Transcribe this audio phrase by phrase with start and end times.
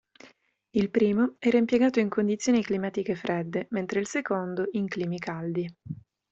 [0.71, 5.71] Il primo era impiegato in condizioni climatiche fredde, mentre il secondo in climi caldi.